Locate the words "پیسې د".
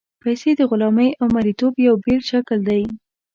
0.21-0.61